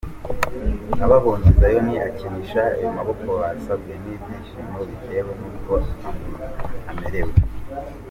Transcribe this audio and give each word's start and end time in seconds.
Ababonye 1.05 1.49
Zion 1.59 1.89
akinisha 2.09 2.61
ayo 2.75 2.87
maboko 2.97 3.27
basabwe 3.41 3.93
n’ibyishimo 4.01 4.77
bitewe 4.89 5.31
nuko 5.39 5.73
amerewe. 6.89 7.33